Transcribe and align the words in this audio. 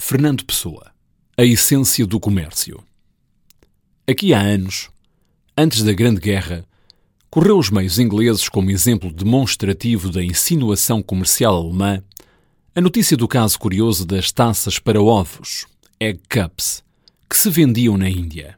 Fernando 0.00 0.44
Pessoa. 0.44 0.92
A 1.36 1.44
essência 1.44 2.06
do 2.06 2.20
comércio. 2.20 2.82
Aqui 4.08 4.32
há 4.32 4.40
anos, 4.40 4.88
antes 5.56 5.82
da 5.82 5.92
Grande 5.92 6.20
Guerra, 6.20 6.64
correu 7.28 7.58
os 7.58 7.68
meios 7.68 7.98
ingleses 7.98 8.48
como 8.48 8.70
exemplo 8.70 9.12
demonstrativo 9.12 10.10
da 10.10 10.22
insinuação 10.22 11.02
comercial 11.02 11.56
alemã 11.56 12.02
a 12.74 12.80
notícia 12.80 13.16
do 13.16 13.26
caso 13.26 13.58
curioso 13.58 14.06
das 14.06 14.30
taças 14.30 14.78
para 14.78 15.02
ovos, 15.02 15.66
egg 16.00 16.20
cups, 16.30 16.82
que 17.28 17.36
se 17.36 17.50
vendiam 17.50 17.98
na 17.98 18.08
Índia. 18.08 18.56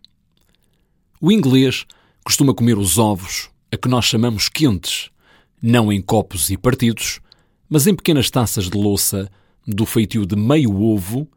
O 1.21 1.33
inglês 1.33 1.87
costuma 2.23 2.55
comer 2.55 2.77
os 2.77 2.99
ovos, 2.99 3.49
a 3.73 3.79
que 3.79 3.89
nós 3.89 4.05
chamamos 4.05 4.49
quentes, 4.49 5.11
não 5.61 5.91
em 5.91 6.03
copos 6.03 6.51
e 6.51 6.57
partidos, 6.57 7.19
mas 7.69 7.87
em 7.87 7.95
pequenas 7.95 8.31
taças 8.31 8.69
de 8.69 8.77
louça 8.77 9.29
do 9.67 9.87
feitio 9.87 10.27
de 10.27 10.37
meio 10.37 10.81
ovo 10.81 11.29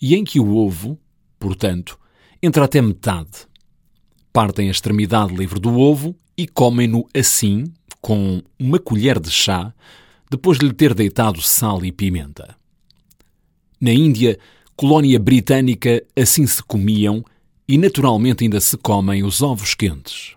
e 0.00 0.14
em 0.14 0.24
que 0.24 0.40
o 0.40 0.56
ovo, 0.56 0.98
portanto, 1.38 1.98
entra 2.42 2.64
até 2.64 2.80
metade. 2.80 3.46
Partem 4.32 4.68
a 4.68 4.70
extremidade 4.70 5.34
livre 5.34 5.58
do 5.58 5.78
ovo 5.78 6.14
e 6.36 6.46
comem-no 6.46 7.06
assim, 7.14 7.64
com 8.00 8.42
uma 8.58 8.78
colher 8.78 9.18
de 9.18 9.30
chá, 9.30 9.74
depois 10.30 10.58
de 10.58 10.66
lhe 10.66 10.72
ter 10.72 10.94
deitado 10.94 11.42
sal 11.42 11.84
e 11.84 11.90
pimenta. 11.90 12.56
Na 13.80 13.92
Índia, 13.92 14.38
colónia 14.76 15.18
britânica, 15.18 16.02
assim 16.16 16.46
se 16.46 16.62
comiam 16.62 17.24
e 17.66 17.76
naturalmente 17.76 18.44
ainda 18.44 18.60
se 18.60 18.76
comem 18.76 19.24
os 19.24 19.42
ovos 19.42 19.74
quentes. 19.74 20.34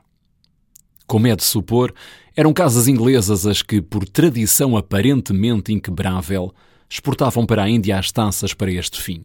Como 1.05 1.27
é 1.27 1.35
de 1.35 1.43
supor, 1.43 1.93
eram 2.35 2.51
casas 2.51 2.87
inglesas 2.87 3.45
as 3.45 3.61
que, 3.61 3.81
por 3.81 4.07
tradição 4.07 4.75
aparentemente 4.75 5.71
inquebrável, 5.71 6.53
exportavam 6.89 7.45
para 7.45 7.63
a 7.63 7.69
Índia 7.69 7.97
as 7.97 8.11
taças 8.11 8.53
para 8.53 8.71
este 8.71 9.01
fim. 9.01 9.23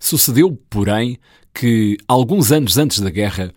Sucedeu, 0.00 0.58
porém, 0.68 1.18
que, 1.54 1.96
alguns 2.08 2.50
anos 2.50 2.76
antes 2.76 3.00
da 3.00 3.10
guerra, 3.10 3.52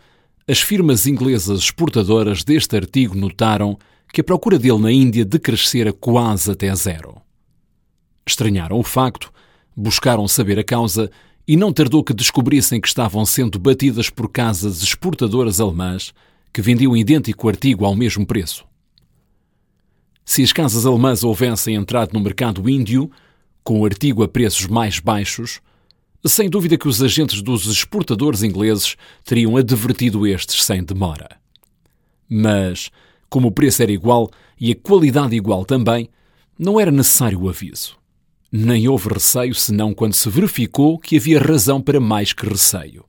as 0.47 0.59
firmas 0.59 1.07
inglesas 1.07 1.59
exportadoras 1.59 2.43
deste 2.43 2.75
artigo 2.75 3.15
notaram 3.15 3.77
que 4.13 4.21
a 4.21 4.23
procura 4.23 4.59
dele 4.59 4.79
na 4.79 4.91
Índia 4.91 5.25
decrescera 5.25 5.91
quase 5.91 6.51
até 6.51 6.73
zero. 6.75 7.21
Estranharam 8.27 8.77
o 8.77 8.83
facto, 8.83 9.31
buscaram 9.75 10.27
saber 10.27 10.59
a 10.59 10.63
causa 10.63 11.09
e 11.47 11.57
não 11.57 11.73
tardou 11.73 12.03
que 12.03 12.13
descobrissem 12.13 12.79
que 12.79 12.87
estavam 12.87 13.25
sendo 13.25 13.59
batidas 13.59 14.09
por 14.09 14.29
casas 14.29 14.81
exportadoras 14.81 15.59
alemãs 15.59 16.13
que 16.53 16.61
vendiam 16.61 16.95
idêntico 16.95 17.49
artigo 17.49 17.85
ao 17.85 17.95
mesmo 17.95 18.25
preço. 18.25 18.65
Se 20.25 20.41
as 20.41 20.51
casas 20.51 20.87
alemãs 20.87 21.23
houvessem 21.23 21.75
entrado 21.75 22.11
no 22.13 22.19
mercado 22.19 22.67
índio, 22.67 23.11
com 23.63 23.79
o 23.79 23.85
artigo 23.85 24.23
a 24.23 24.27
preços 24.27 24.65
mais 24.65 24.99
baixos, 24.99 25.61
sem 26.25 26.49
dúvida 26.49 26.77
que 26.77 26.87
os 26.87 27.01
agentes 27.03 27.43
dos 27.43 27.67
exportadores 27.67 28.41
ingleses 28.41 28.97
teriam 29.23 29.55
advertido 29.55 30.25
estes 30.25 30.63
sem 30.63 30.83
demora. 30.83 31.37
Mas, 32.27 32.89
como 33.29 33.49
o 33.49 33.51
preço 33.51 33.83
era 33.83 33.91
igual 33.91 34.31
e 34.59 34.71
a 34.71 34.75
qualidade 34.75 35.35
igual 35.35 35.63
também, 35.63 36.09
não 36.57 36.79
era 36.79 36.91
necessário 36.91 37.41
o 37.41 37.49
aviso. 37.49 37.95
Nem 38.51 38.87
houve 38.87 39.09
receio 39.09 39.53
senão 39.53 39.93
quando 39.93 40.13
se 40.13 40.29
verificou 40.29 40.97
que 40.97 41.17
havia 41.17 41.39
razão 41.39 41.79
para 41.79 41.99
mais 41.99 42.33
que 42.33 42.47
receio. 42.47 43.05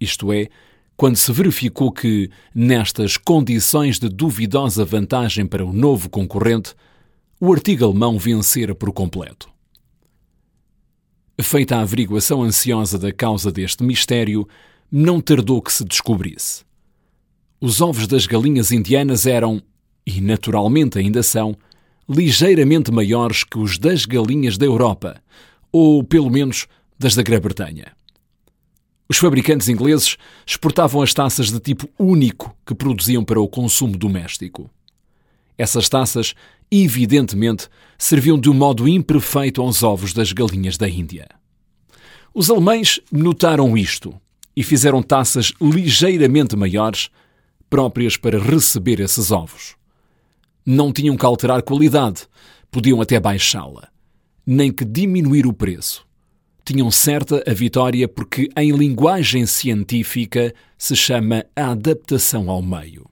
Isto 0.00 0.32
é, 0.32 0.48
quando 0.96 1.16
se 1.16 1.30
verificou 1.30 1.92
que, 1.92 2.30
nestas 2.54 3.16
condições 3.16 3.98
de 3.98 4.08
duvidosa 4.08 4.84
vantagem 4.84 5.46
para 5.46 5.64
o 5.64 5.72
novo 5.72 6.08
concorrente, 6.08 6.74
o 7.38 7.52
artigo 7.52 7.84
alemão 7.84 8.18
vencera 8.18 8.74
por 8.74 8.90
completo. 8.92 9.48
Feita 11.38 11.76
a 11.76 11.82
averiguação 11.82 12.42
ansiosa 12.42 12.98
da 12.98 13.12
causa 13.12 13.52
deste 13.52 13.84
mistério, 13.84 14.48
não 14.90 15.20
tardou 15.20 15.60
que 15.60 15.70
se 15.70 15.84
descobrisse. 15.84 16.64
Os 17.60 17.82
ovos 17.82 18.06
das 18.06 18.26
galinhas 18.26 18.72
indianas 18.72 19.26
eram, 19.26 19.62
e 20.06 20.20
naturalmente 20.20 20.98
ainda 20.98 21.22
são, 21.22 21.54
ligeiramente 22.08 22.90
maiores 22.90 23.44
que 23.44 23.58
os 23.58 23.78
das 23.78 24.06
galinhas 24.06 24.56
da 24.56 24.64
Europa, 24.64 25.20
ou 25.70 26.02
pelo 26.02 26.30
menos 26.30 26.66
das 26.98 27.14
da 27.14 27.22
Grã-Bretanha. 27.22 27.92
Os 29.08 29.18
fabricantes 29.18 29.68
ingleses 29.68 30.16
exportavam 30.44 31.00
as 31.00 31.14
taças 31.14 31.50
de 31.50 31.60
tipo 31.60 31.88
único 31.98 32.56
que 32.66 32.74
produziam 32.74 33.24
para 33.24 33.40
o 33.40 33.48
consumo 33.48 33.96
doméstico. 33.96 34.68
Essas 35.56 35.88
taças, 35.88 36.34
evidentemente, 36.70 37.68
serviam 37.96 38.38
de 38.38 38.50
um 38.50 38.54
modo 38.54 38.88
imperfeito 38.88 39.62
aos 39.62 39.82
ovos 39.82 40.12
das 40.12 40.32
galinhas 40.32 40.76
da 40.76 40.88
Índia. 40.88 41.28
Os 42.34 42.50
alemães 42.50 43.00
notaram 43.10 43.78
isto 43.78 44.12
e 44.56 44.62
fizeram 44.62 45.02
taças 45.02 45.52
ligeiramente 45.60 46.56
maiores, 46.56 47.08
próprias 47.70 48.16
para 48.16 48.38
receber 48.38 49.00
esses 49.00 49.30
ovos. 49.30 49.76
Não 50.64 50.92
tinham 50.92 51.16
que 51.16 51.24
alterar 51.24 51.62
qualidade, 51.62 52.26
podiam 52.70 53.00
até 53.00 53.20
baixá-la, 53.20 53.88
nem 54.44 54.72
que 54.72 54.84
diminuir 54.84 55.46
o 55.46 55.52
preço 55.52 56.05
tinham 56.66 56.90
certa 56.90 57.44
a 57.48 57.54
vitória 57.54 58.08
porque, 58.08 58.50
em 58.56 58.72
linguagem 58.72 59.46
científica, 59.46 60.52
se 60.76 60.96
chama 60.96 61.46
a 61.54 61.70
adaptação 61.70 62.50
ao 62.50 62.60
meio. 62.60 63.08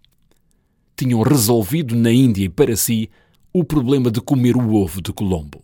Tinham 0.97 1.23
resolvido 1.23 1.95
na 1.95 2.11
Índia 2.11 2.47
e 2.47 2.49
para 2.49 2.75
si 2.75 3.09
o 3.53 3.63
problema 3.63 4.11
de 4.11 4.21
comer 4.21 4.57
o 4.57 4.75
ovo 4.75 5.01
de 5.01 5.13
Colombo. 5.13 5.63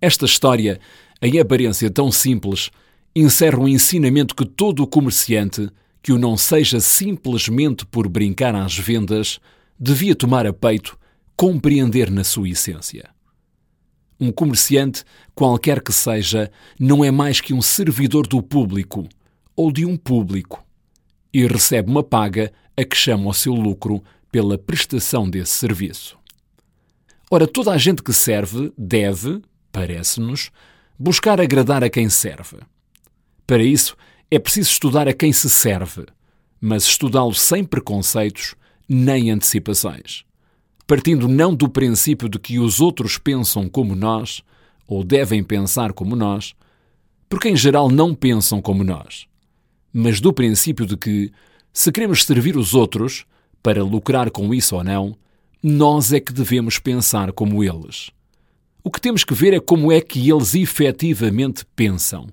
Esta 0.00 0.24
história, 0.24 0.80
em 1.20 1.38
aparência 1.38 1.90
tão 1.90 2.10
simples, 2.10 2.70
encerra 3.14 3.58
um 3.58 3.68
ensinamento 3.68 4.34
que 4.34 4.46
todo 4.46 4.86
comerciante, 4.86 5.68
que 6.02 6.10
o 6.10 6.18
não 6.18 6.38
seja 6.38 6.80
simplesmente 6.80 7.84
por 7.84 8.08
brincar 8.08 8.54
às 8.54 8.78
vendas, 8.78 9.38
devia 9.78 10.14
tomar 10.14 10.46
a 10.46 10.54
peito, 10.54 10.98
compreender 11.36 12.10
na 12.10 12.24
sua 12.24 12.48
essência. 12.48 13.10
Um 14.24 14.32
comerciante, 14.32 15.04
qualquer 15.34 15.82
que 15.82 15.92
seja, 15.92 16.50
não 16.80 17.04
é 17.04 17.10
mais 17.10 17.42
que 17.42 17.52
um 17.52 17.60
servidor 17.60 18.26
do 18.26 18.42
público 18.42 19.06
ou 19.54 19.70
de 19.70 19.84
um 19.84 19.98
público 19.98 20.64
e 21.30 21.46
recebe 21.46 21.90
uma 21.90 22.02
paga 22.02 22.50
a 22.74 22.82
que 22.82 22.96
chama 22.96 23.28
o 23.28 23.34
seu 23.34 23.52
lucro 23.52 24.02
pela 24.32 24.56
prestação 24.56 25.28
desse 25.28 25.52
serviço. 25.52 26.16
Ora, 27.30 27.46
toda 27.46 27.70
a 27.70 27.76
gente 27.76 28.02
que 28.02 28.14
serve 28.14 28.72
deve, 28.78 29.42
parece-nos, 29.70 30.50
buscar 30.98 31.38
agradar 31.38 31.84
a 31.84 31.90
quem 31.90 32.08
serve. 32.08 32.56
Para 33.46 33.62
isso, 33.62 33.94
é 34.30 34.38
preciso 34.38 34.70
estudar 34.70 35.06
a 35.06 35.12
quem 35.12 35.34
se 35.34 35.50
serve, 35.50 36.06
mas 36.58 36.84
estudá-lo 36.84 37.34
sem 37.34 37.62
preconceitos 37.62 38.54
nem 38.88 39.30
antecipações 39.30 40.24
partindo 40.86 41.28
não 41.28 41.54
do 41.54 41.68
princípio 41.68 42.28
de 42.28 42.38
que 42.38 42.58
os 42.58 42.80
outros 42.80 43.18
pensam 43.18 43.68
como 43.68 43.94
nós, 43.94 44.42
ou 44.86 45.02
devem 45.02 45.42
pensar 45.42 45.92
como 45.92 46.14
nós, 46.14 46.54
porque 47.28 47.48
em 47.48 47.56
geral 47.56 47.88
não 47.88 48.14
pensam 48.14 48.60
como 48.60 48.84
nós, 48.84 49.26
mas 49.92 50.20
do 50.20 50.32
princípio 50.32 50.86
de 50.86 50.96
que, 50.96 51.32
se 51.72 51.90
queremos 51.90 52.24
servir 52.24 52.56
os 52.56 52.74
outros, 52.74 53.24
para 53.62 53.82
lucrar 53.82 54.30
com 54.30 54.52
isso 54.52 54.76
ou 54.76 54.84
não, 54.84 55.16
nós 55.62 56.12
é 56.12 56.20
que 56.20 56.32
devemos 56.32 56.78
pensar 56.78 57.32
como 57.32 57.64
eles. 57.64 58.10
O 58.82 58.90
que 58.90 59.00
temos 59.00 59.24
que 59.24 59.32
ver 59.32 59.54
é 59.54 59.60
como 59.60 59.90
é 59.90 60.02
que 60.02 60.30
eles 60.30 60.54
efetivamente 60.54 61.64
pensam, 61.74 62.26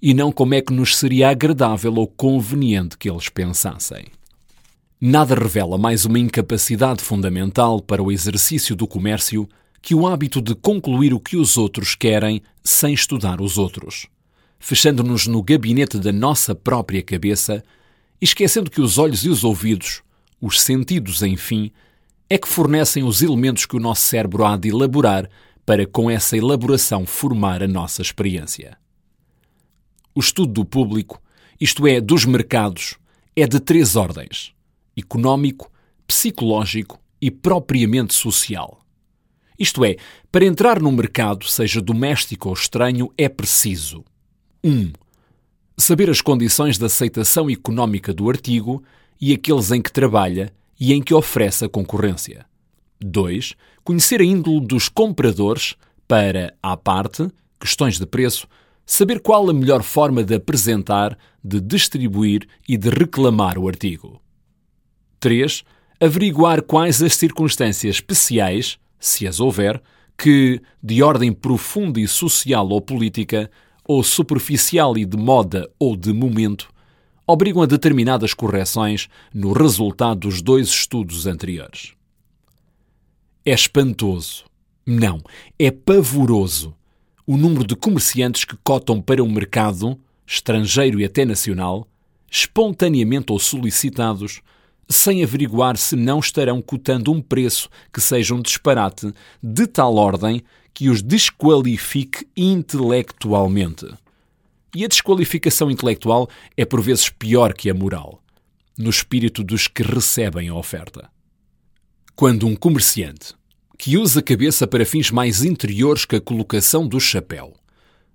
e 0.00 0.14
não 0.14 0.30
como 0.30 0.54
é 0.54 0.60
que 0.60 0.72
nos 0.72 0.96
seria 0.96 1.30
agradável 1.30 1.94
ou 1.94 2.06
conveniente 2.06 2.96
que 2.96 3.10
eles 3.10 3.28
pensassem. 3.28 4.04
Nada 5.08 5.36
revela 5.36 5.78
mais 5.78 6.04
uma 6.04 6.18
incapacidade 6.18 7.00
fundamental 7.00 7.80
para 7.80 8.02
o 8.02 8.10
exercício 8.10 8.74
do 8.74 8.88
comércio 8.88 9.48
que 9.80 9.94
o 9.94 10.04
hábito 10.04 10.42
de 10.42 10.52
concluir 10.52 11.14
o 11.14 11.20
que 11.20 11.36
os 11.36 11.56
outros 11.56 11.94
querem 11.94 12.42
sem 12.64 12.92
estudar 12.92 13.40
os 13.40 13.56
outros, 13.56 14.08
fechando-nos 14.58 15.28
no 15.28 15.44
gabinete 15.44 15.96
da 15.96 16.10
nossa 16.10 16.56
própria 16.56 17.00
cabeça 17.04 17.62
esquecendo 18.20 18.68
que 18.68 18.80
os 18.80 18.98
olhos 18.98 19.24
e 19.24 19.28
os 19.28 19.44
ouvidos, 19.44 20.02
os 20.40 20.60
sentidos, 20.60 21.22
enfim, 21.22 21.70
é 22.28 22.36
que 22.36 22.48
fornecem 22.48 23.04
os 23.04 23.22
elementos 23.22 23.64
que 23.64 23.76
o 23.76 23.80
nosso 23.80 24.00
cérebro 24.00 24.44
há 24.44 24.56
de 24.56 24.70
elaborar 24.70 25.30
para, 25.64 25.86
com 25.86 26.10
essa 26.10 26.36
elaboração, 26.36 27.06
formar 27.06 27.62
a 27.62 27.68
nossa 27.68 28.02
experiência. 28.02 28.76
O 30.12 30.18
estudo 30.18 30.52
do 30.52 30.64
público, 30.64 31.22
isto 31.60 31.86
é, 31.86 32.00
dos 32.00 32.24
mercados, 32.24 32.96
é 33.36 33.46
de 33.46 33.60
três 33.60 33.94
ordens 33.94 34.55
económico, 34.96 35.70
psicológico 36.06 37.00
e 37.20 37.30
propriamente 37.30 38.14
social. 38.14 38.80
Isto 39.58 39.84
é, 39.84 39.96
para 40.30 40.44
entrar 40.44 40.80
no 40.80 40.92
mercado, 40.92 41.46
seja 41.46 41.80
doméstico 41.80 42.48
ou 42.48 42.54
estranho, 42.54 43.10
é 43.16 43.28
preciso 43.28 44.04
1. 44.62 44.70
Um, 44.70 44.92
saber 45.76 46.10
as 46.10 46.20
condições 46.20 46.78
de 46.78 46.84
aceitação 46.84 47.48
económica 47.50 48.12
do 48.12 48.28
artigo 48.28 48.82
e 49.20 49.32
aqueles 49.32 49.70
em 49.70 49.80
que 49.80 49.92
trabalha 49.92 50.52
e 50.78 50.92
em 50.92 51.02
que 51.02 51.14
oferece 51.14 51.64
a 51.64 51.68
concorrência. 51.68 52.44
2. 53.00 53.54
Conhecer 53.82 54.20
a 54.20 54.24
índole 54.24 54.66
dos 54.66 54.88
compradores 54.88 55.74
para, 56.06 56.54
à 56.62 56.76
parte, 56.76 57.28
questões 57.58 57.98
de 57.98 58.06
preço, 58.06 58.46
saber 58.84 59.20
qual 59.20 59.48
a 59.48 59.54
melhor 59.54 59.82
forma 59.82 60.22
de 60.22 60.34
apresentar, 60.34 61.16
de 61.42 61.60
distribuir 61.60 62.46
e 62.68 62.76
de 62.76 62.88
reclamar 62.90 63.58
o 63.58 63.68
artigo. 63.68 64.20
3. 65.20 65.64
Averiguar 66.00 66.62
quais 66.62 67.02
as 67.02 67.14
circunstâncias 67.14 67.96
especiais, 67.96 68.78
se 68.98 69.26
as 69.26 69.40
houver, 69.40 69.80
que, 70.16 70.60
de 70.82 71.02
ordem 71.02 71.32
profunda 71.32 72.00
e 72.00 72.08
social 72.08 72.68
ou 72.68 72.80
política, 72.80 73.50
ou 73.84 74.02
superficial 74.02 74.96
e 74.96 75.04
de 75.04 75.16
moda 75.16 75.70
ou 75.78 75.96
de 75.96 76.12
momento, 76.12 76.68
obrigam 77.26 77.62
a 77.62 77.66
determinadas 77.66 78.34
correções 78.34 79.08
no 79.32 79.52
resultado 79.52 80.20
dos 80.20 80.42
dois 80.42 80.68
estudos 80.68 81.26
anteriores. 81.26 81.92
É 83.44 83.52
espantoso. 83.52 84.44
Não, 84.84 85.20
é 85.58 85.70
pavoroso 85.70 86.74
o 87.26 87.36
número 87.36 87.66
de 87.66 87.74
comerciantes 87.74 88.44
que 88.44 88.56
cotam 88.62 89.00
para 89.00 89.22
o 89.22 89.28
mercado, 89.28 89.98
estrangeiro 90.24 91.00
e 91.00 91.04
até 91.04 91.24
nacional, 91.24 91.88
espontaneamente 92.30 93.32
ou 93.32 93.38
solicitados, 93.40 94.40
sem 94.88 95.22
averiguar 95.22 95.76
se 95.76 95.96
não 95.96 96.20
estarão 96.20 96.62
cotando 96.62 97.12
um 97.12 97.20
preço 97.20 97.68
que 97.92 98.00
seja 98.00 98.34
um 98.34 98.40
disparate 98.40 99.12
de 99.42 99.66
tal 99.66 99.96
ordem 99.96 100.42
que 100.72 100.88
os 100.88 101.02
desqualifique 101.02 102.26
intelectualmente. 102.36 103.86
E 104.74 104.84
a 104.84 104.88
desqualificação 104.88 105.70
intelectual 105.70 106.28
é 106.56 106.64
por 106.64 106.82
vezes 106.82 107.08
pior 107.08 107.54
que 107.54 107.70
a 107.70 107.74
moral, 107.74 108.22
no 108.76 108.90
espírito 108.90 109.42
dos 109.42 109.66
que 109.66 109.82
recebem 109.82 110.48
a 110.48 110.54
oferta. 110.54 111.08
Quando 112.14 112.46
um 112.46 112.54
comerciante, 112.54 113.34
que 113.78 113.96
usa 113.96 114.20
a 114.20 114.22
cabeça 114.22 114.66
para 114.66 114.86
fins 114.86 115.10
mais 115.10 115.44
interiores 115.44 116.04
que 116.04 116.16
a 116.16 116.20
colocação 116.20 116.86
do 116.86 117.00
chapéu, 117.00 117.54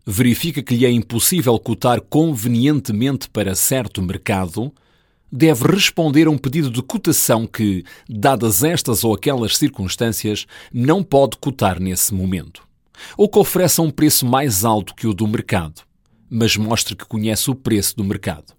verifica 0.06 0.64
que 0.64 0.76
lhe 0.76 0.86
é 0.86 0.92
impossível 0.92 1.58
cotar 1.60 2.02
convenientemente 2.02 3.30
para 3.30 3.56
certo 3.56 4.02
mercado, 4.02 4.74
deve 5.32 5.66
responder 5.66 6.28
a 6.28 6.30
um 6.30 6.38
pedido 6.38 6.70
de 6.70 6.82
cotação 6.82 7.48
que, 7.48 7.84
dadas 8.10 8.64
estas 8.64 9.04
ou 9.04 9.14
aquelas 9.14 9.56
circunstâncias, 9.56 10.46
não 10.74 11.02
pode 11.02 11.38
cotar 11.38 11.80
nesse 11.80 12.14
momento. 12.14 12.68
Ou 13.18 13.30
que 13.30 13.40
ofereça 13.40 13.82
um 13.82 13.90
preço 13.90 14.26
mais 14.26 14.66
alto 14.66 14.94
que 14.94 15.08
o 15.08 15.14
do 15.14 15.28
mercado, 15.28 15.82
mas 16.30 16.58
mostre 16.58 16.96
que 16.96 17.06
conhece 17.06 17.50
o 17.50 17.56
preço 17.56 17.96
do 17.96 18.04
mercado. 18.04 18.54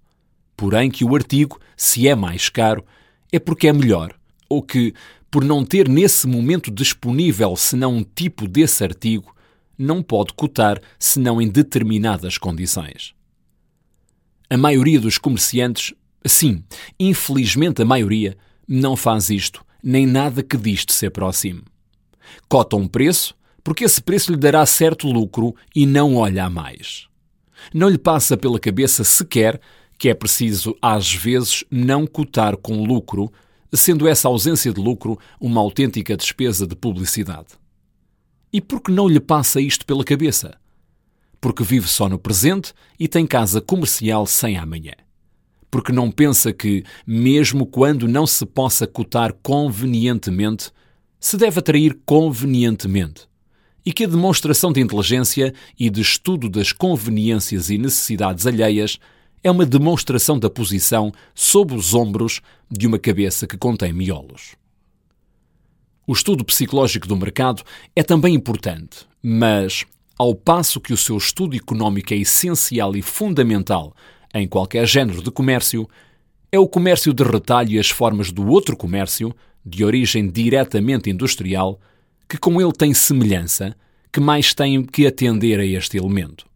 Porém, 0.56 0.90
que 0.90 1.04
o 1.04 1.14
artigo, 1.14 1.60
se 1.76 2.08
é 2.08 2.14
mais 2.14 2.48
caro, 2.48 2.84
é 3.30 3.38
porque 3.38 3.68
é 3.68 3.72
melhor, 3.72 4.14
ou 4.48 4.62
que, 4.62 4.94
por 5.30 5.44
não 5.44 5.64
ter 5.64 5.88
nesse 5.88 6.26
momento 6.26 6.70
disponível 6.70 7.56
senão 7.56 7.96
um 7.96 8.04
tipo 8.04 8.46
desse 8.48 8.82
artigo, 8.82 9.34
não 9.78 10.02
pode 10.02 10.32
cotar 10.34 10.80
senão 10.98 11.40
em 11.40 11.48
determinadas 11.48 12.38
condições. 12.38 13.14
A 14.48 14.56
maioria 14.56 15.00
dos 15.00 15.16
comerciantes 15.16 15.94
Sim, 16.24 16.62
infelizmente 16.98 17.82
a 17.82 17.84
maioria 17.84 18.36
não 18.66 18.96
faz 18.96 19.28
isto, 19.28 19.64
nem 19.82 20.06
nada 20.06 20.42
que 20.42 20.56
disto 20.56 20.92
se 20.92 21.06
aproxime. 21.06 21.62
Cota 22.48 22.76
um 22.76 22.86
preço, 22.86 23.34
porque 23.64 23.84
esse 23.84 24.00
preço 24.00 24.30
lhe 24.30 24.38
dará 24.38 24.64
certo 24.64 25.10
lucro 25.10 25.54
e 25.74 25.84
não 25.84 26.16
olha 26.16 26.44
a 26.44 26.50
mais. 26.50 27.08
Não 27.74 27.88
lhe 27.88 27.98
passa 27.98 28.36
pela 28.36 28.58
cabeça 28.58 29.04
sequer 29.04 29.60
que 29.98 30.08
é 30.08 30.14
preciso, 30.14 30.76
às 30.80 31.12
vezes, 31.12 31.64
não 31.70 32.06
cotar 32.06 32.56
com 32.56 32.84
lucro, 32.84 33.32
sendo 33.72 34.08
essa 34.08 34.26
ausência 34.28 34.72
de 34.72 34.80
lucro 34.80 35.18
uma 35.40 35.60
autêntica 35.60 36.16
despesa 36.16 36.66
de 36.66 36.74
publicidade. 36.74 37.48
E 38.52 38.60
por 38.60 38.80
que 38.80 38.90
não 38.90 39.08
lhe 39.08 39.20
passa 39.20 39.60
isto 39.60 39.86
pela 39.86 40.04
cabeça? 40.04 40.58
Porque 41.40 41.62
vive 41.62 41.88
só 41.88 42.08
no 42.08 42.18
presente 42.18 42.72
e 42.98 43.06
tem 43.06 43.26
casa 43.26 43.60
comercial 43.60 44.26
sem 44.26 44.56
amanhã 44.56 44.94
porque 45.72 45.90
não 45.90 46.10
pensa 46.10 46.52
que, 46.52 46.84
mesmo 47.06 47.64
quando 47.64 48.06
não 48.06 48.26
se 48.26 48.44
possa 48.44 48.86
cotar 48.86 49.32
convenientemente, 49.42 50.70
se 51.18 51.38
deve 51.38 51.60
atrair 51.60 51.98
convenientemente. 52.04 53.26
E 53.84 53.90
que 53.90 54.04
a 54.04 54.06
demonstração 54.06 54.70
de 54.70 54.82
inteligência 54.82 55.54
e 55.80 55.88
de 55.88 56.02
estudo 56.02 56.50
das 56.50 56.72
conveniências 56.72 57.70
e 57.70 57.78
necessidades 57.78 58.46
alheias 58.46 58.98
é 59.42 59.50
uma 59.50 59.64
demonstração 59.64 60.38
da 60.38 60.50
posição 60.50 61.10
sob 61.34 61.74
os 61.74 61.94
ombros 61.94 62.42
de 62.70 62.86
uma 62.86 62.98
cabeça 62.98 63.46
que 63.46 63.56
contém 63.56 63.94
miolos. 63.94 64.54
O 66.06 66.12
estudo 66.12 66.44
psicológico 66.44 67.08
do 67.08 67.16
mercado 67.16 67.62
é 67.96 68.02
também 68.02 68.34
importante, 68.34 69.06
mas, 69.22 69.86
ao 70.18 70.34
passo 70.34 70.82
que 70.82 70.92
o 70.92 70.98
seu 70.98 71.16
estudo 71.16 71.56
económico 71.56 72.12
é 72.12 72.18
essencial 72.18 72.94
e 72.94 73.00
fundamental 73.00 73.96
em 74.34 74.46
qualquer 74.46 74.86
género 74.86 75.22
de 75.22 75.30
comércio, 75.30 75.88
é 76.50 76.58
o 76.58 76.68
comércio 76.68 77.12
de 77.12 77.22
retalho 77.22 77.72
e 77.72 77.78
as 77.78 77.90
formas 77.90 78.30
do 78.30 78.46
outro 78.46 78.76
comércio, 78.76 79.34
de 79.64 79.84
origem 79.84 80.28
diretamente 80.28 81.08
industrial, 81.08 81.80
que 82.28 82.36
com 82.36 82.60
ele 82.60 82.72
tem 82.72 82.92
semelhança, 82.92 83.76
que 84.12 84.20
mais 84.20 84.52
têm 84.52 84.84
que 84.84 85.06
atender 85.06 85.58
a 85.58 85.64
este 85.64 85.96
elemento. 85.96 86.46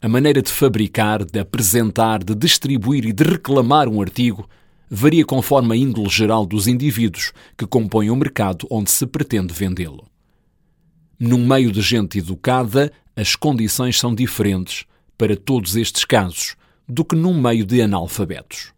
A 0.00 0.08
maneira 0.08 0.42
de 0.42 0.50
fabricar, 0.50 1.24
de 1.24 1.38
apresentar, 1.38 2.24
de 2.24 2.34
distribuir 2.34 3.04
e 3.04 3.12
de 3.12 3.22
reclamar 3.22 3.88
um 3.88 4.00
artigo 4.00 4.48
varia 4.90 5.24
conforme 5.24 5.74
a 5.74 5.76
índole 5.76 6.08
geral 6.08 6.44
dos 6.44 6.66
indivíduos 6.66 7.32
que 7.56 7.66
compõem 7.66 8.10
o 8.10 8.16
mercado 8.16 8.66
onde 8.70 8.90
se 8.90 9.06
pretende 9.06 9.54
vendê-lo. 9.54 10.06
Num 11.18 11.46
meio 11.46 11.70
de 11.70 11.80
gente 11.80 12.18
educada, 12.18 12.92
as 13.14 13.36
condições 13.36 13.98
são 13.98 14.14
diferentes 14.14 14.84
para 15.22 15.36
todos 15.36 15.76
estes 15.76 16.04
casos 16.04 16.56
do 16.88 17.04
que 17.04 17.14
num 17.14 17.40
meio 17.40 17.64
de 17.64 17.80
analfabetos. 17.80 18.72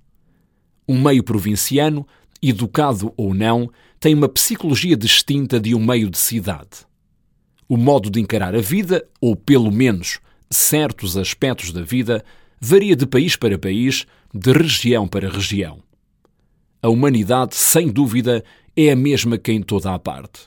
Um 0.86 1.00
meio 1.00 1.22
provinciano, 1.22 2.06
educado 2.42 3.14
ou 3.16 3.32
não, 3.32 3.72
tem 3.98 4.14
uma 4.14 4.28
psicologia 4.28 4.94
distinta 4.94 5.58
de 5.58 5.74
um 5.74 5.82
meio 5.82 6.10
de 6.10 6.18
cidade. 6.18 6.84
O 7.66 7.78
modo 7.78 8.10
de 8.10 8.20
encarar 8.20 8.54
a 8.54 8.60
vida, 8.60 9.08
ou 9.22 9.34
pelo 9.34 9.72
menos 9.72 10.20
certos 10.50 11.16
aspectos 11.16 11.72
da 11.72 11.80
vida, 11.80 12.22
varia 12.60 12.94
de 12.94 13.06
país 13.06 13.36
para 13.36 13.58
país, 13.58 14.04
de 14.34 14.52
região 14.52 15.08
para 15.08 15.30
região. 15.30 15.82
A 16.82 16.90
humanidade, 16.90 17.54
sem 17.54 17.88
dúvida, 17.88 18.44
é 18.76 18.90
a 18.90 18.96
mesma 18.96 19.38
que 19.38 19.50
em 19.50 19.62
toda 19.62 19.94
a 19.94 19.98
parte. 19.98 20.40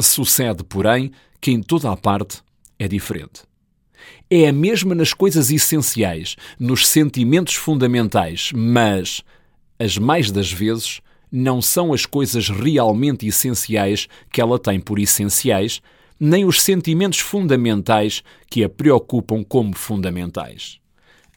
Sucede, 0.00 0.62
porém, 0.62 1.10
que 1.40 1.50
em 1.50 1.60
toda 1.60 1.90
a 1.90 1.96
parte 1.96 2.40
é 2.78 2.86
diferente 2.86 3.47
é 4.30 4.48
a 4.48 4.52
mesma 4.52 4.94
nas 4.94 5.12
coisas 5.12 5.50
essenciais, 5.50 6.36
nos 6.58 6.86
sentimentos 6.86 7.54
fundamentais, 7.54 8.50
mas, 8.54 9.22
as 9.78 9.98
mais 9.98 10.30
das 10.30 10.52
vezes, 10.52 11.00
não 11.30 11.60
são 11.60 11.92
as 11.92 12.06
coisas 12.06 12.48
realmente 12.48 13.26
essenciais 13.26 14.08
que 14.32 14.40
ela 14.40 14.58
tem 14.58 14.80
por 14.80 14.98
essenciais, 14.98 15.80
nem 16.18 16.44
os 16.44 16.62
sentimentos 16.62 17.20
fundamentais 17.20 18.22
que 18.50 18.64
a 18.64 18.68
preocupam 18.68 19.44
como 19.44 19.74
fundamentais. 19.74 20.78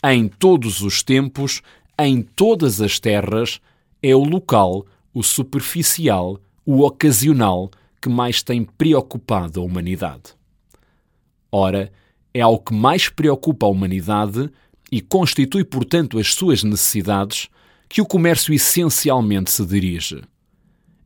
Em 0.04 0.28
todos 0.28 0.82
os 0.82 1.04
tempos, 1.04 1.62
em 2.00 2.22
todas 2.22 2.82
as 2.82 3.00
terras, 3.00 3.60
é 4.02 4.16
o 4.16 4.24
local, 4.24 4.86
o 5.14 5.22
superficial, 5.22 6.40
o 6.66 6.82
ocasional 6.86 7.70
que 8.02 8.10
mais 8.10 8.42
tem 8.42 8.64
preocupado 8.64 9.62
a 9.62 9.64
humanidade. 9.64 10.34
Ora, 11.52 11.92
é 12.34 12.42
algo 12.42 12.64
que 12.64 12.74
mais 12.74 13.10
preocupa 13.10 13.66
a 13.66 13.70
humanidade 13.70 14.50
e 14.92 15.02
constitui, 15.02 15.64
portanto, 15.64 16.20
as 16.20 16.34
suas 16.34 16.64
necessidades 16.64 17.50
que 17.88 18.02
o 18.02 18.06
comércio 18.06 18.54
essencialmente 18.54 19.52
se 19.52 19.66
dirige. 19.66 20.22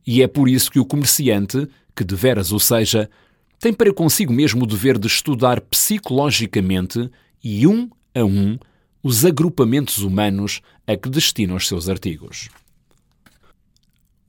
E 0.06 0.22
é 0.22 0.28
por 0.28 0.48
isso 0.48 0.70
que 0.70 0.78
o 0.78 0.84
comerciante, 0.84 1.68
que 1.94 2.04
deveras 2.04 2.52
o 2.52 2.60
seja, 2.60 3.10
tem 3.58 3.72
para 3.72 3.92
consigo 3.92 4.32
mesmo 4.32 4.64
o 4.64 4.66
dever 4.66 4.98
de 4.98 5.06
estudar 5.06 5.60
psicologicamente 5.60 7.10
e 7.42 7.66
um 7.66 7.90
a 8.14 8.24
um 8.24 8.58
os 9.02 9.24
agrupamentos 9.24 9.98
humanos 9.98 10.60
a 10.86 10.96
que 10.96 11.08
destina 11.08 11.54
os 11.54 11.66
seus 11.66 11.88
artigos. 11.88 12.48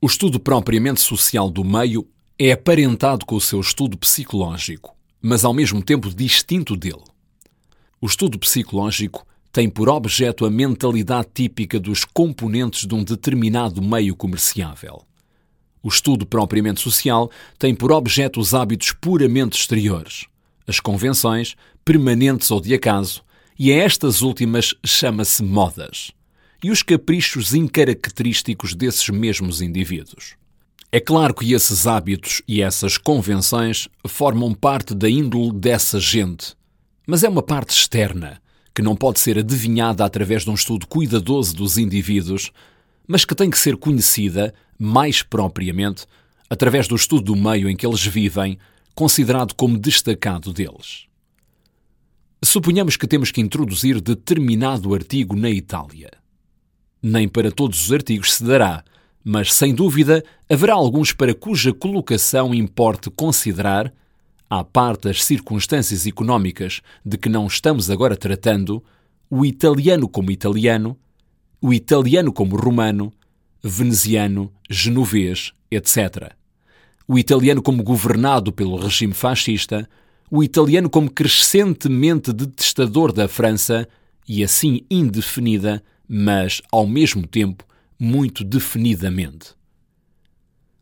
O 0.00 0.06
estudo 0.06 0.38
propriamente 0.38 1.00
social 1.00 1.50
do 1.50 1.64
meio 1.64 2.08
é 2.38 2.52
aparentado 2.52 3.26
com 3.26 3.34
o 3.34 3.40
seu 3.40 3.60
estudo 3.60 3.98
psicológico 3.98 4.97
mas 5.20 5.44
ao 5.44 5.52
mesmo 5.52 5.82
tempo 5.82 6.08
distinto 6.14 6.76
dele. 6.76 7.04
O 8.00 8.06
estudo 8.06 8.38
psicológico 8.38 9.26
tem 9.52 9.68
por 9.68 9.88
objeto 9.88 10.44
a 10.44 10.50
mentalidade 10.50 11.28
típica 11.34 11.80
dos 11.80 12.04
componentes 12.04 12.86
de 12.86 12.94
um 12.94 13.02
determinado 13.02 13.82
meio 13.82 14.14
comerciável. 14.14 15.02
O 15.82 15.88
estudo 15.88 16.26
propriamente 16.26 16.80
social 16.80 17.30
tem 17.58 17.74
por 17.74 17.90
objeto 17.90 18.40
os 18.40 18.54
hábitos 18.54 18.92
puramente 18.92 19.58
exteriores, 19.58 20.26
as 20.66 20.80
convenções, 20.80 21.56
permanentes 21.84 22.50
ou 22.50 22.60
de 22.60 22.74
acaso, 22.74 23.22
e 23.58 23.72
a 23.72 23.76
estas 23.76 24.22
últimas 24.22 24.74
chama-se 24.84 25.42
modas, 25.42 26.12
e 26.62 26.70
os 26.70 26.82
caprichos 26.82 27.54
incaracterísticos 27.54 28.74
desses 28.74 29.08
mesmos 29.08 29.60
indivíduos. 29.60 30.36
É 30.90 31.00
claro 31.00 31.34
que 31.34 31.52
esses 31.52 31.86
hábitos 31.86 32.40
e 32.48 32.62
essas 32.62 32.96
convenções 32.96 33.88
formam 34.06 34.54
parte 34.54 34.94
da 34.94 35.08
índole 35.08 35.52
dessa 35.52 36.00
gente, 36.00 36.56
mas 37.06 37.22
é 37.22 37.28
uma 37.28 37.42
parte 37.42 37.70
externa 37.70 38.40
que 38.74 38.80
não 38.80 38.96
pode 38.96 39.20
ser 39.20 39.36
adivinhada 39.38 40.02
através 40.02 40.44
de 40.44 40.50
um 40.50 40.54
estudo 40.54 40.86
cuidadoso 40.86 41.54
dos 41.54 41.76
indivíduos, 41.76 42.50
mas 43.06 43.24
que 43.24 43.34
tem 43.34 43.50
que 43.50 43.58
ser 43.58 43.76
conhecida, 43.76 44.54
mais 44.78 45.22
propriamente, 45.22 46.06
através 46.48 46.88
do 46.88 46.96
estudo 46.96 47.34
do 47.34 47.36
meio 47.36 47.68
em 47.68 47.76
que 47.76 47.86
eles 47.86 48.06
vivem, 48.06 48.58
considerado 48.94 49.54
como 49.54 49.76
destacado 49.76 50.54
deles. 50.54 51.06
Suponhamos 52.42 52.96
que 52.96 53.06
temos 53.06 53.30
que 53.30 53.40
introduzir 53.40 54.00
determinado 54.00 54.94
artigo 54.94 55.36
na 55.36 55.50
Itália. 55.50 56.10
Nem 57.02 57.28
para 57.28 57.50
todos 57.50 57.84
os 57.84 57.92
artigos 57.92 58.34
se 58.34 58.44
dará, 58.44 58.84
mas 59.30 59.52
sem 59.52 59.74
dúvida 59.74 60.24
haverá 60.48 60.72
alguns 60.72 61.12
para 61.12 61.34
cuja 61.34 61.70
colocação 61.70 62.54
importe 62.54 63.10
considerar, 63.10 63.92
à 64.48 64.64
parte 64.64 65.02
das 65.02 65.22
circunstâncias 65.22 66.06
económicas 66.06 66.80
de 67.04 67.18
que 67.18 67.28
não 67.28 67.46
estamos 67.46 67.90
agora 67.90 68.16
tratando, 68.16 68.82
o 69.28 69.44
italiano 69.44 70.08
como 70.08 70.30
italiano, 70.30 70.96
o 71.60 71.74
italiano 71.74 72.32
como 72.32 72.56
romano, 72.56 73.12
veneziano, 73.62 74.50
genovês, 74.70 75.52
etc. 75.70 76.32
O 77.06 77.18
italiano 77.18 77.60
como 77.60 77.82
governado 77.82 78.50
pelo 78.50 78.78
regime 78.78 79.12
fascista, 79.12 79.86
o 80.30 80.42
italiano 80.42 80.88
como 80.88 81.10
crescentemente 81.10 82.32
detestador 82.32 83.12
da 83.12 83.28
França 83.28 83.86
e 84.26 84.42
assim 84.42 84.86
indefinida, 84.90 85.82
mas 86.08 86.62
ao 86.72 86.86
mesmo 86.86 87.26
tempo 87.26 87.68
muito 87.98 88.44
definidamente. 88.44 89.54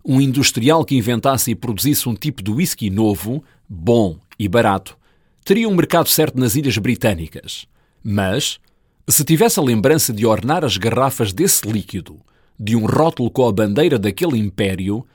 Um 0.04 0.20
industrial 0.20 0.85
que 0.85 0.96
inventasse 0.96 1.50
e 1.50 1.54
produzisse 1.54 2.08
um 2.08 2.14
tipo 2.14 2.42
de 2.42 2.50
whisky 2.50 2.90
novo, 2.90 3.42
bom 3.68 4.18
e 4.38 4.49
barato, 4.49 4.96
teria 5.44 5.68
um 5.68 5.75
mercado 5.75 6.08
certo 6.08 6.38
nas 6.38 6.54
Ilhas 6.54 6.78
Britânicas. 6.78 7.66
Mas, 8.02 8.61
se 9.08 9.25
tivesse 9.25 9.58
a 9.58 9.62
lembrança 9.62 10.12
de 10.12 10.26
ornar 10.26 10.64
as 10.64 10.76
garrafas 10.76 11.32
desse 11.32 11.66
líquido 11.66 12.20
de 12.58 12.76
um 12.76 12.87
rótulo 12.87 13.30
com 13.30 13.46
a 13.46 13.52
bandeira 13.52 13.99
daquele 13.99 14.38
império, 14.38 15.06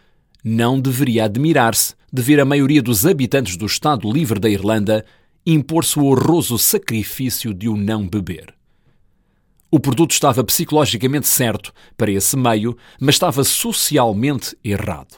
não 0.44 0.80
deveria 0.80 1.26
admirar-se 1.26 1.96
de 2.12 2.22
ver 2.22 2.40
a 2.40 2.46
maioria 2.46 2.82
dos 2.82 3.06
habitantes 3.06 3.56
do 3.56 3.66
Estado 3.66 4.12
Livre 4.12 4.40
da 4.40 4.50
Irlanda 4.50 5.06
impor-se 5.46 5.98
o 5.98 6.06
horroroso 6.06 6.58
sacrifício 6.58 7.54
de 7.54 7.68
o 7.68 7.76
não 7.76 8.08
beber. 8.08 8.54
O 9.74 9.80
produto 9.80 10.12
estava 10.12 10.44
psicologicamente 10.44 11.30
certo 11.30 11.74
para 11.96 12.12
esse 12.12 12.36
meio, 12.36 12.78
mas 13.00 13.16
estava 13.16 13.42
socialmente 13.42 14.54
errado. 14.62 15.16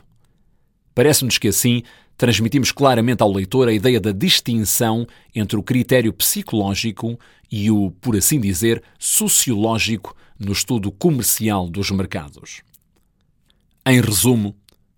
Parece-nos 0.94 1.40
que 1.40 1.48
assim 1.48 1.82
transmitimos 2.16 2.72
claramente 2.72 3.24
ao 3.24 3.32
leitor 3.32 3.68
a 3.68 3.74
ideia 3.74 4.00
da 4.00 4.12
distinção 4.12 5.08
entre 5.34 5.58
o 5.58 5.64
critério 5.64 6.14
psicológico 6.14 7.20
e 7.52 7.72
o, 7.72 7.90
por 8.00 8.16
assim 8.16 8.40
dizer, 8.40 8.84
sociológico 9.00 10.16
no 10.38 10.52
estudo 10.52 10.92
comercial 10.92 11.68
dos 11.68 11.90
mercados. 11.90 12.62
Em 13.84 14.00
resumo, 14.00 14.56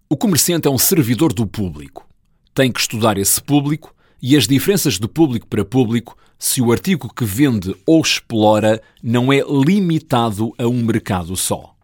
o 0.10 0.18
comerciante 0.18 0.68
é 0.68 0.72
um 0.72 0.78
servidor 0.78 1.32
do 1.32 1.48
público. 1.48 2.06
Tem 2.54 2.70
que 2.70 2.82
estudar 2.82 3.18
esse 3.18 3.42
público 3.42 3.95
e 4.22 4.36
as 4.36 4.48
diferenças 4.48 4.98
de 5.00 5.08
público 5.08 5.48
para 5.48 5.66
público 5.66 6.18
se 6.38 6.62
o 6.62 6.72
artigo 6.72 7.14
que 7.14 7.26
vende 7.26 7.76
ou 7.86 8.02
explora 8.02 8.82
não 9.02 9.32
é 9.32 9.42
limitado 9.42 10.54
a 10.58 10.68
um 10.68 10.84
mercado 10.84 11.36
só. 11.36 11.76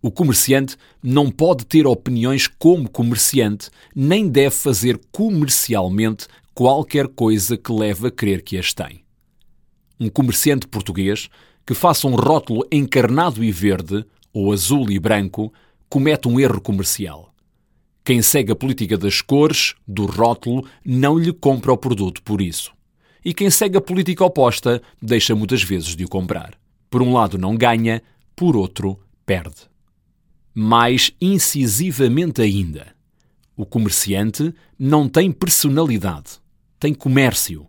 O 0.00 0.10
comerciante 0.10 0.76
não 1.02 1.30
pode 1.30 1.64
ter 1.64 1.86
opiniões 1.86 2.46
como 2.46 2.88
comerciante, 2.88 3.68
nem 3.94 4.28
deve 4.28 4.54
fazer 4.54 5.00
comercialmente 5.10 6.28
qualquer 6.54 7.08
coisa 7.08 7.56
que 7.56 7.72
leve 7.72 8.06
a 8.06 8.10
crer 8.10 8.42
que 8.42 8.56
as 8.56 8.72
tem. 8.72 9.02
Um 9.98 10.08
comerciante 10.08 10.68
português 10.68 11.28
que 11.66 11.74
faça 11.74 12.06
um 12.06 12.14
rótulo 12.14 12.66
encarnado 12.70 13.42
e 13.42 13.50
verde, 13.50 14.04
ou 14.32 14.52
azul 14.52 14.90
e 14.90 14.98
branco, 14.98 15.52
comete 15.88 16.28
um 16.28 16.38
erro 16.38 16.60
comercial. 16.60 17.34
Quem 18.08 18.22
segue 18.22 18.50
a 18.50 18.56
política 18.56 18.96
das 18.96 19.20
cores, 19.20 19.74
do 19.86 20.06
rótulo, 20.06 20.66
não 20.82 21.18
lhe 21.18 21.30
compra 21.30 21.74
o 21.74 21.76
produto 21.76 22.22
por 22.22 22.40
isso 22.40 22.72
e 23.22 23.34
quem 23.34 23.50
segue 23.50 23.76
a 23.76 23.82
política 23.82 24.24
oposta 24.24 24.80
deixa 25.02 25.34
muitas 25.34 25.62
vezes 25.62 25.94
de 25.94 26.06
o 26.06 26.08
comprar. 26.08 26.58
Por 26.88 27.02
um 27.02 27.12
lado 27.12 27.36
não 27.36 27.54
ganha, 27.54 28.02
por 28.34 28.56
outro 28.56 28.98
perde. 29.26 29.68
Mais 30.54 31.12
incisivamente 31.20 32.40
ainda, 32.40 32.94
o 33.54 33.66
comerciante 33.66 34.54
não 34.78 35.06
tem 35.06 35.30
personalidade, 35.30 36.40
tem 36.80 36.94
comércio. 36.94 37.66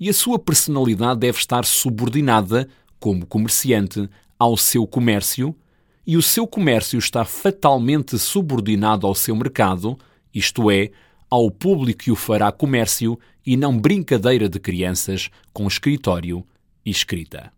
E 0.00 0.08
a 0.08 0.14
sua 0.14 0.38
personalidade 0.38 1.20
deve 1.20 1.36
estar 1.36 1.66
subordinada, 1.66 2.66
como 2.98 3.26
comerciante, 3.26 4.08
ao 4.38 4.56
seu 4.56 4.86
comércio, 4.86 5.54
e 6.06 6.16
o 6.16 6.22
seu 6.22 6.46
comércio 6.46 6.98
está 6.98 7.24
fatalmente 7.24 8.18
subordinado 8.18 9.06
ao 9.06 9.14
seu 9.14 9.34
mercado, 9.34 9.98
isto 10.34 10.70
é, 10.70 10.90
ao 11.30 11.50
público 11.50 12.04
que 12.04 12.10
o 12.10 12.16
fará 12.16 12.52
comércio 12.52 13.18
e 13.46 13.56
não 13.56 13.78
brincadeira 13.78 14.48
de 14.48 14.60
crianças 14.60 15.30
com 15.52 15.66
escritório 15.66 16.44
e 16.84 16.90
escrita. 16.90 17.53